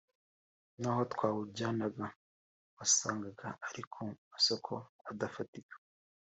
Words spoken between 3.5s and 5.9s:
ari ku masoko adafatika